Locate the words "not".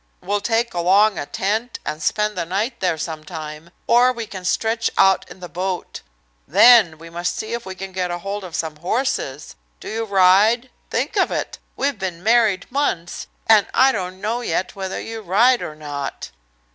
15.75-16.31